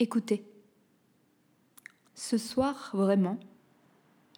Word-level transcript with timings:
Écoutez. 0.00 0.44
Ce 2.14 2.38
soir, 2.38 2.90
vraiment, 2.94 3.40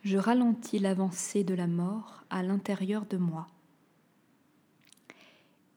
je 0.04 0.16
ralentis 0.16 0.78
l'avancée 0.78 1.44
de 1.44 1.52
la 1.52 1.66
mort 1.66 2.24
à 2.30 2.42
l'intérieur 2.42 3.04
de 3.04 3.18
moi. 3.18 3.46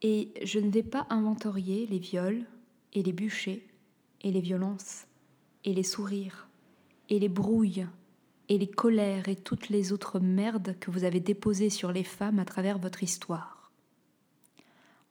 Et 0.00 0.32
je 0.42 0.58
ne 0.58 0.70
vais 0.70 0.82
pas 0.82 1.06
inventorier 1.10 1.86
les 1.86 1.98
viols 1.98 2.46
et 2.94 3.02
les 3.02 3.12
bûchers 3.12 3.66
et 4.22 4.32
les 4.32 4.40
violences 4.40 5.06
et 5.64 5.74
les 5.74 5.82
sourires 5.82 6.48
et 7.10 7.18
les 7.18 7.28
brouilles 7.28 7.86
et 8.48 8.56
les 8.56 8.70
colères 8.70 9.28
et 9.28 9.36
toutes 9.36 9.68
les 9.68 9.92
autres 9.92 10.18
merdes 10.18 10.78
que 10.80 10.90
vous 10.90 11.04
avez 11.04 11.20
déposées 11.20 11.68
sur 11.68 11.92
les 11.92 12.04
femmes 12.04 12.38
à 12.38 12.46
travers 12.46 12.78
votre 12.78 13.02
histoire. 13.02 13.70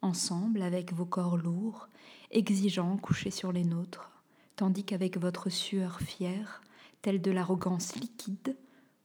Ensemble, 0.01 0.63
avec 0.63 0.93
vos 0.93 1.05
corps 1.05 1.37
lourds, 1.37 1.89
exigeants 2.31 2.97
couchés 2.97 3.29
sur 3.29 3.51
les 3.51 3.65
nôtres, 3.65 4.12
tandis 4.55 4.83
qu'avec 4.83 5.17
votre 5.17 5.49
sueur 5.49 5.99
fière, 5.99 6.61
telle 7.01 7.21
de 7.21 7.31
l'arrogance 7.31 7.95
liquide, 7.95 8.55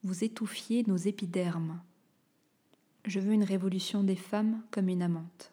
vous 0.05 0.25
étouffiez 0.25 0.85
nos 0.87 0.97
épidermes. 0.97 1.81
Je 3.05 3.21
veux 3.21 3.33
une 3.33 3.45
révolution 3.45 4.03
des 4.03 4.17
femmes 4.17 4.63
comme 4.71 4.89
une 4.89 5.03
amante. 5.03 5.53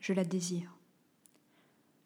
Je 0.00 0.12
la 0.12 0.24
désire. 0.24 0.74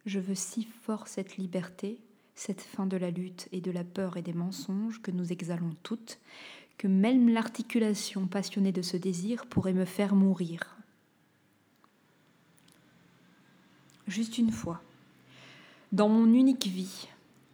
Je 0.05 0.21
veux 0.21 0.35
si 0.35 0.65
fort 0.65 1.09
cette 1.09 1.37
liberté, 1.37 1.99
cette 2.35 2.61
fin 2.61 2.87
de 2.87 2.97
la 2.97 3.11
lutte 3.11 3.49
et 3.53 3.61
de 3.61 3.71
la 3.71 3.83
peur 3.83 4.17
et 4.17 4.23
des 4.23 4.35
mensonges 4.35 5.01
que 5.01 5.11
nous 5.11 5.33
exhalons 5.33 5.75
toutes, 5.83 6.19
que 6.79 6.87
même 6.87 7.29
l'articulation 7.29 8.27
passionnée 8.27 8.73
de 8.73 8.83
ce 8.83 8.97
désir 8.97 9.47
pourrait 9.47 9.73
me 9.73 9.87
faire 9.87 10.15
mourir. 10.15 10.77
Juste 14.07 14.39
une 14.39 14.53
fois, 14.53 14.83
dans 15.93 16.09
mon 16.09 16.33
unique 16.33 16.67
vie, 16.67 17.09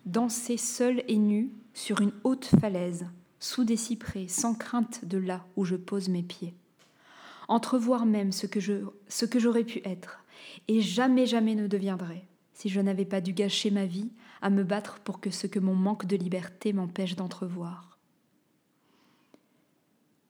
danser 0.06 0.56
seul 0.56 1.04
et 1.08 1.18
nu 1.18 1.52
sur 1.74 2.00
une 2.00 2.12
haute 2.24 2.46
falaise, 2.46 3.06
sous 3.38 3.64
des 3.64 3.76
cyprès, 3.76 4.28
sans 4.28 4.54
crainte 4.54 5.04
de 5.04 5.18
là 5.18 5.44
où 5.56 5.64
je 5.64 5.76
pose 5.76 6.08
mes 6.08 6.22
pieds. 6.22 6.54
Entrevoir 7.48 8.06
même 8.06 8.32
ce 8.32 8.46
que, 8.46 8.60
j'aurais 8.60 9.64
pu 9.64 9.82
être, 9.84 10.24
et 10.68 10.80
jamais, 10.80 11.26
jamais 11.26 11.54
ne 11.54 11.66
deviendrai, 11.66 12.26
si 12.54 12.68
je 12.68 12.80
n'avais 12.80 13.04
pas 13.04 13.20
dû 13.20 13.32
gâcher 13.32 13.70
ma 13.70 13.84
vie 13.84 14.10
à 14.40 14.50
me 14.50 14.64
battre 14.64 15.00
pour 15.00 15.20
que 15.20 15.30
ce 15.30 15.46
que 15.46 15.58
mon 15.58 15.74
manque 15.74 16.06
de 16.06 16.16
liberté 16.16 16.72
m'empêche 16.72 17.16
d'entrevoir. 17.16 17.98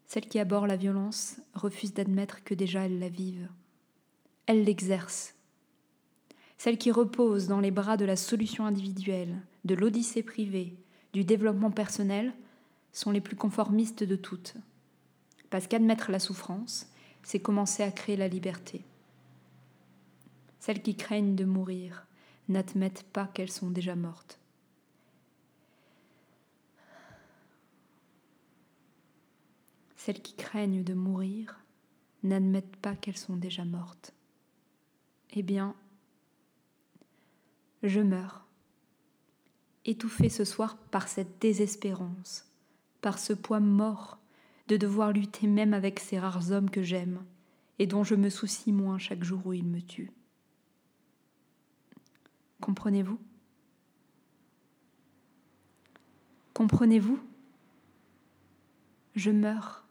Celle 0.07 0.27
qui 0.27 0.39
aborde 0.39 0.69
la 0.69 0.77
violence 0.77 1.37
refuse 1.55 1.95
d'admettre 1.95 2.45
que 2.45 2.55
déjà 2.55 2.85
elle 2.85 2.99
la 2.99 3.09
vive. 3.09 3.49
Elle 4.47 4.65
l'exerce, 4.65 5.35
celles 6.63 6.79
qui 6.79 6.93
reposent 6.93 7.49
dans 7.49 7.59
les 7.59 7.73
bras 7.73 7.97
de 7.97 8.05
la 8.05 8.15
solution 8.15 8.65
individuelle, 8.65 9.35
de 9.65 9.75
l'odyssée 9.75 10.23
privée, 10.23 10.77
du 11.13 11.25
développement 11.25 11.73
personnel, 11.73 12.33
sont 12.93 13.11
les 13.11 13.21
plus 13.21 13.35
conformistes 13.35 14.05
de 14.05 14.15
toutes. 14.15 14.55
Parce 15.51 15.67
qu'admettre 15.67 16.13
la 16.13 16.21
souffrance, 16.21 16.89
c'est 17.25 17.41
commencer 17.41 17.83
à 17.83 17.91
créer 17.91 18.17
la 18.17 18.29
liberté. 18.29 18.85
Celles 20.61 20.83
qui 20.83 20.95
craignent 20.95 21.35
de 21.35 21.45
mourir 21.45 22.07
n'admettent 22.49 23.07
pas 23.13 23.27
qu'elles 23.27 23.51
sont 23.51 23.71
déjà 23.71 23.97
mortes. 23.97 24.39
Celles 29.97 30.23
qui 30.23 30.37
craignent 30.37 30.85
de 30.85 30.95
mourir 30.95 31.59
n'admettent 32.23 32.77
pas 32.77 32.95
qu'elles 32.95 33.19
sont 33.19 33.37
déjà 33.37 33.65
mortes. 33.65 34.13
Eh 35.33 35.43
bien, 35.43 35.75
je 37.83 38.01
meurs, 38.01 38.47
étouffée 39.85 40.29
ce 40.29 40.45
soir 40.45 40.77
par 40.77 41.09
cette 41.09 41.41
désespérance, 41.41 42.51
par 43.01 43.19
ce 43.19 43.33
poids 43.33 43.61
mort 43.61 44.19
de 44.69 44.77
devoir 44.77 45.13
lutter 45.13 45.47
même 45.47 45.75
avec 45.75 45.99
ces 45.99 46.19
rares 46.19 46.53
hommes 46.53 46.71
que 46.71 46.83
j'aime 46.83 47.25
et 47.79 47.87
dont 47.87 48.05
je 48.05 48.15
me 48.15 48.31
soucie 48.31 48.73
moins 48.73 48.99
chaque 48.99 49.25
jour 49.25 49.47
où 49.47 49.53
ils 49.53 49.67
me 49.67 49.81
tuent. 49.81 50.13
Comprenez-vous? 52.61 53.19
Comprenez-vous? 56.55 57.19
Je 59.17 59.31
meurs. 59.31 59.85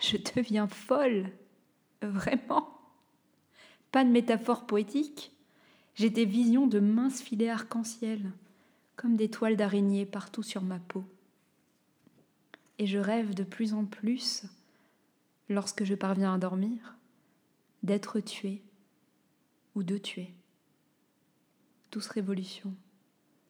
Je 0.00 0.16
deviens 0.34 0.68
folle. 0.68 1.30
Vraiment. 2.00 2.80
Pas 3.92 4.04
de 4.04 4.10
métaphore 4.10 4.66
poétique. 4.66 5.32
J'ai 5.98 6.10
des 6.10 6.26
visions 6.26 6.68
de 6.68 6.78
minces 6.78 7.20
filets 7.20 7.48
arc-en-ciel, 7.48 8.30
comme 8.94 9.16
des 9.16 9.28
toiles 9.28 9.56
d'araignée 9.56 10.06
partout 10.06 10.44
sur 10.44 10.62
ma 10.62 10.78
peau. 10.78 11.04
Et 12.78 12.86
je 12.86 12.98
rêve 12.98 13.34
de 13.34 13.42
plus 13.42 13.74
en 13.74 13.84
plus, 13.84 14.44
lorsque 15.48 15.82
je 15.82 15.96
parviens 15.96 16.34
à 16.34 16.38
dormir, 16.38 16.94
d'être 17.82 18.20
tué 18.20 18.62
ou 19.74 19.82
de 19.82 19.98
tuer. 19.98 20.32
Douce 21.90 22.06
révolution. 22.06 22.72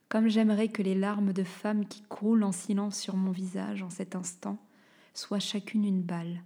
Comme 0.08 0.28
j'aimerais 0.28 0.68
que 0.68 0.80
les 0.82 0.94
larmes 0.94 1.34
de 1.34 1.44
femme 1.44 1.84
qui 1.84 2.00
croulent 2.08 2.44
en 2.44 2.52
silence 2.52 2.98
sur 2.98 3.14
mon 3.14 3.30
visage 3.30 3.82
en 3.82 3.90
cet 3.90 4.16
instant 4.16 4.56
soient 5.12 5.38
chacune 5.38 5.84
une 5.84 6.00
balle. 6.00 6.42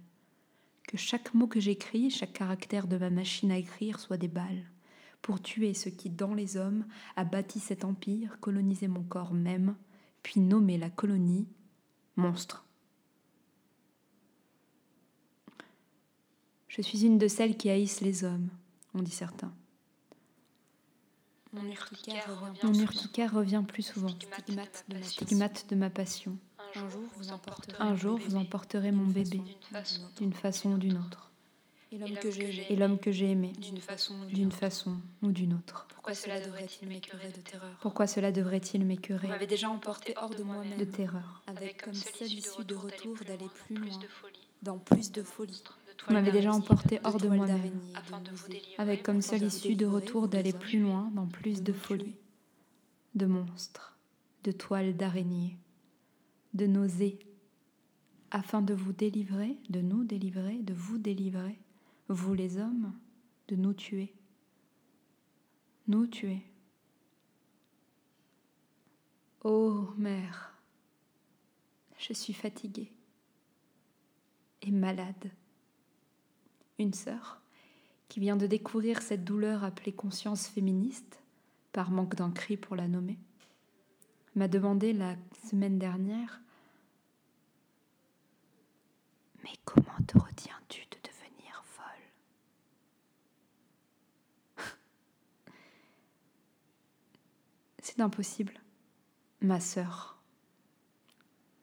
Que 0.85 0.97
chaque 0.97 1.33
mot 1.33 1.47
que 1.47 1.61
j'écris, 1.61 2.09
chaque 2.09 2.33
caractère 2.33 2.87
de 2.87 2.97
ma 2.97 3.09
machine 3.09 3.53
à 3.53 3.57
écrire 3.57 4.01
soit 4.01 4.17
des 4.17 4.27
balles 4.27 4.65
pour 5.23 5.41
tuer 5.41 5.73
ce 5.73 5.89
qui, 5.89 6.11
dans 6.11 6.35
les 6.35 6.57
hommes, 6.57 6.85
a 7.15 7.23
bâti 7.23 7.59
cet 7.59 7.85
empire, 7.85 8.37
colonisé 8.41 8.87
mon 8.87 9.01
corps 9.01 9.33
même, 9.33 9.75
puis 10.21 10.39
nommé 10.39 10.77
la 10.77 10.91
colonie 10.91 11.47
monstre. 12.17 12.65
Je 16.67 16.81
suis 16.81 17.05
une 17.05 17.17
de 17.17 17.27
celles 17.27 17.55
qui 17.55 17.69
haïssent 17.69 18.01
les 18.01 18.25
hommes, 18.25 18.49
ont 18.93 19.01
dit 19.01 19.11
certains. 19.11 19.53
Mon 21.53 21.65
urticaire 21.65 22.41
revient, 22.41 22.59
Mon 22.63 22.73
urticaire 22.73 23.33
revient 23.33 23.63
plus 23.65 23.83
souvent, 23.83 24.09
stigmate 24.09 24.85
de 24.89 24.97
ma 24.97 25.03
stigmate 25.03 25.69
de 25.69 25.75
ma 25.75 25.89
passion. 25.89 26.37
Un 26.75 26.89
jour, 26.89 27.03
vous 27.15 27.31
emporterez, 27.31 27.77
Un 27.79 27.95
jour, 27.95 28.17
vous 28.17 28.35
emporterez 28.35 28.91
mon 28.91 29.05
bébé, 29.05 29.41
d'une 30.17 30.33
façon 30.33 30.73
ou 30.73 30.77
d'une 30.77 30.97
autre. 30.97 31.32
Et 32.69 32.75
l'homme 32.75 32.97
que 32.97 33.11
j'ai 33.11 33.29
aimé, 33.29 33.51
d'une 33.59 33.77
façon 33.77 34.15
ou 34.21 34.25
d'une 34.25 34.51
façon 34.51 34.97
ou 35.21 35.31
d'une 35.31 35.53
autre. 35.53 35.87
Pourquoi 35.89 36.15
cela 36.15 36.39
devrait-il 36.39 36.87
m'écœurer 36.87 37.29
de 37.29 37.41
terreur? 37.41 37.77
Pourquoi 37.81 38.07
cela 38.07 38.31
devrait-il 38.31 38.83
m'écœurer? 38.83 39.29
Déjà 39.45 39.69
emporté 39.69 40.13
hors 40.17 40.29
de 40.29 40.43
moi-même, 40.43 40.77
de 40.77 40.85
terreur. 40.85 41.43
Avec 41.47 41.83
comme 41.83 41.93
seule 41.93 42.33
issue 42.33 42.65
de 42.65 42.75
retour 42.75 43.15
d'aller 43.25 43.47
plus 43.65 43.75
loin, 43.75 43.99
dans 44.63 44.77
plus 44.79 45.11
de 45.11 45.21
folie. 45.21 45.63
De 45.63 46.05
Vous 46.07 46.13
m'avez 46.13 46.31
déjà 46.31 46.49
d'araignée, 46.49 46.63
emporté 46.63 46.99
hors 47.03 47.17
de 47.17 47.27
moi-même, 47.27 47.57
d'araignée, 47.57 48.75
avec 48.77 49.03
comme 49.03 49.21
seule 49.21 49.43
issue 49.43 49.75
de 49.75 49.85
retour 49.85 50.27
d'aller 50.27 50.53
plus 50.53 50.79
loin 50.79 51.11
dans 51.13 51.27
plus 51.27 51.61
de 51.61 51.73
folie, 51.73 52.15
de 53.13 53.25
monstres, 53.25 53.95
de 54.43 54.51
toiles 54.51 54.97
d'araignées, 54.97 55.57
de 56.53 56.65
nausées, 56.65 57.19
afin 58.31 58.61
de 58.61 58.73
vous 58.73 58.93
délivrer, 58.93 59.55
de 59.69 59.81
nous 59.81 60.03
délivrer, 60.03 60.57
de 60.57 60.73
vous 60.73 60.97
délivrer, 60.97 61.57
vous 62.09 62.33
les 62.33 62.57
hommes, 62.57 62.93
de 63.47 63.55
nous 63.55 63.73
tuer. 63.73 64.13
Nous 65.87 66.07
tuer. 66.07 66.41
Ô 69.43 69.89
mère, 69.97 70.57
je 71.97 72.13
suis 72.13 72.33
fatiguée 72.33 72.91
et 74.61 74.71
malade. 74.71 75.31
Une 76.79 76.93
sœur, 76.93 77.41
qui 78.07 78.19
vient 78.19 78.37
de 78.37 78.47
découvrir 78.47 79.01
cette 79.01 79.23
douleur 79.23 79.63
appelée 79.63 79.91
conscience 79.93 80.47
féministe, 80.47 81.19
par 81.71 81.91
manque 81.91 82.15
d'un 82.15 82.31
cri 82.31 82.55
pour 82.55 82.75
la 82.75 82.87
nommer, 82.87 83.17
m'a 84.35 84.47
demandé 84.47 84.93
la 84.93 85.15
semaine 85.49 85.79
dernière 85.79 86.41
Mais 89.43 89.53
comment 89.65 89.83
te 90.07 90.17
retiens-tu 90.17 90.81
de 90.81 90.97
devenir 91.03 91.63
folle 91.65 91.83
C'est 97.83 97.99
impossible, 97.99 98.61
ma 99.41 99.59
sœur. 99.59 100.17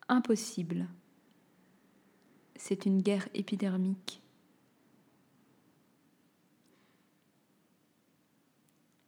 Impossible. 0.07 0.87
C'est 2.57 2.85
une 2.85 3.01
guerre 3.01 3.27
épidermique. 3.33 4.21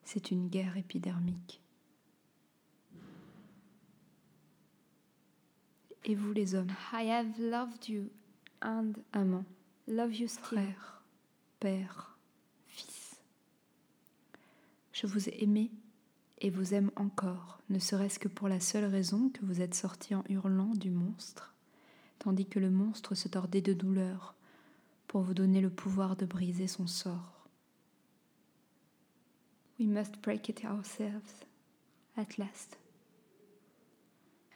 C'est 0.05 0.31
une 0.31 0.49
guerre 0.49 0.79
épidermique. 0.79 1.61
Et 6.07 6.15
vous 6.15 6.33
les 6.33 6.55
hommes? 6.55 6.73
I 6.95 7.11
have 7.11 7.39
loved 7.39 7.91
you 7.91 8.09
and 8.63 8.95
amant. 9.13 9.45
Love 9.87 10.15
you 10.15 10.29
still. 10.29 10.45
Frère, 10.45 11.05
père, 11.61 12.17
fils. 12.69 13.21
Je 14.95 15.07
vous 15.07 15.29
ai 15.29 15.43
aimé 15.43 15.71
et 16.43 16.51
vous 16.51 16.75
aime 16.75 16.91
encore, 16.97 17.61
ne 17.71 17.79
serait-ce 17.79 18.19
que 18.19 18.27
pour 18.27 18.49
la 18.49 18.59
seule 18.59 18.85
raison 18.85 19.31
que 19.31 19.45
vous 19.45 19.61
êtes 19.61 19.75
sorti 19.75 20.15
en 20.15 20.25
hurlant 20.29 20.75
du 20.75 20.91
monstre, 20.91 21.55
tandis 22.19 22.47
que 22.47 22.59
le 22.59 22.69
monstre 22.69 23.15
se 23.15 23.29
tordait 23.29 23.61
de 23.61 23.73
douleur 23.73 24.35
pour 25.07 25.23
vous 25.23 25.35
donner 25.35 25.61
le 25.61 25.71
pouvoir 25.71 26.17
de 26.17 26.27
briser 26.27 26.67
son 26.67 26.89
sort. 26.89 27.47
We 29.79 29.87
must 29.87 30.21
break 30.21 30.49
it 30.49 30.65
ourselves, 30.65 31.47
at 32.17 32.37
last. 32.39 32.77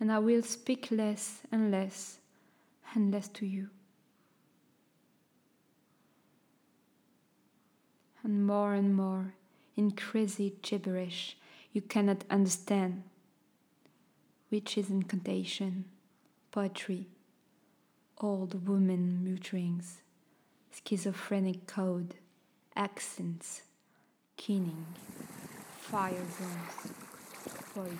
And 0.00 0.10
I 0.10 0.18
will 0.18 0.44
speak 0.44 0.90
less 0.90 1.42
and 1.52 1.70
less 1.70 2.20
and 2.96 3.12
less 3.12 3.32
to 3.34 3.46
you. 3.46 3.68
And 8.24 8.44
more 8.44 8.74
and 8.74 8.92
more 8.92 9.32
in 9.76 9.92
crazy 9.92 10.52
gibberish 10.62 11.36
you 11.76 11.82
cannot 11.82 12.24
understand, 12.30 13.02
which 14.48 14.78
is 14.78 14.88
incantation, 14.88 15.84
poetry, 16.50 17.06
old 18.16 18.66
woman 18.66 19.22
mutterings, 19.22 19.98
schizophrenic 20.72 21.66
code, 21.66 22.14
accents, 22.74 23.60
keening, 24.38 24.86
fire 25.82 26.14
zones, 26.38 26.94
poison. 27.74 27.98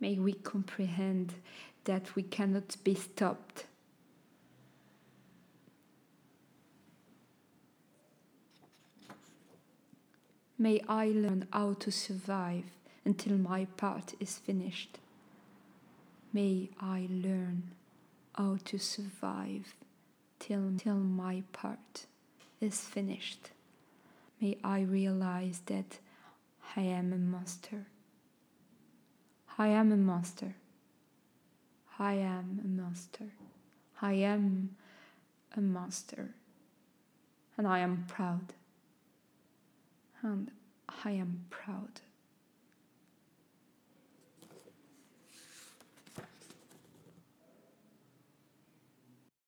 May 0.00 0.18
we 0.18 0.32
comprehend 0.32 1.34
that 1.84 2.14
we 2.14 2.22
cannot 2.22 2.76
be 2.84 2.94
stopped. 2.94 3.64
May 10.58 10.80
I 10.88 11.06
learn 11.06 11.46
how 11.52 11.74
to 11.74 11.90
survive 11.90 12.64
until 13.04 13.38
my 13.38 13.66
part 13.76 14.14
is 14.18 14.38
finished. 14.38 14.98
May 16.32 16.70
I 16.80 17.08
learn 17.10 17.70
how 18.34 18.58
to 18.64 18.78
survive 18.78 19.74
till, 20.38 20.72
till 20.76 20.96
my 20.96 21.42
part 21.52 22.06
is 22.60 22.80
finished. 22.80 23.50
May 24.40 24.58
I 24.62 24.80
realize 24.80 25.62
that 25.66 25.98
I 26.76 26.82
am 26.82 27.12
a 27.12 27.18
monster. 27.18 27.86
I 29.58 29.68
am 29.68 29.90
a 29.90 29.96
monster. 29.96 30.54
I 31.98 32.14
am 32.14 32.60
a 32.64 32.68
monster. 32.68 33.32
I 34.00 34.12
am 34.12 34.76
a 35.56 35.60
monster. 35.60 36.30
And 37.56 37.66
I 37.66 37.80
am 37.80 38.04
proud. 38.06 38.52
And 40.22 40.52
I 41.04 41.10
am 41.10 41.44
proud. 41.50 42.00